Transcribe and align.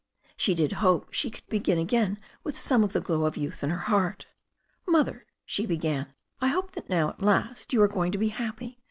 She 0.35 0.55
did 0.55 0.71
hope 0.81 1.13
she 1.13 1.29
could 1.29 1.45
begin 1.45 1.77
again 1.77 2.19
with 2.43 2.57
some 2.57 2.83
of 2.83 2.91
the 2.91 2.99
glow 3.01 3.23
of 3.27 3.37
youth 3.37 3.63
in 3.63 3.69
her 3.69 3.77
heart. 3.77 4.25
"Mother," 4.87 5.27
she 5.45 5.67
began, 5.67 6.11
"I 6.39 6.47
hope 6.47 6.71
that 6.71 6.89
now 6.89 7.09
at 7.09 7.21
last 7.21 7.71
you 7.71 7.83
are 7.83 7.87
going 7.87 8.11
to 8.13 8.17
be 8.17 8.29
happy. 8.29 8.79